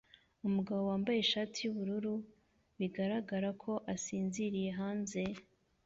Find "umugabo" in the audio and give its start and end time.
0.47-0.81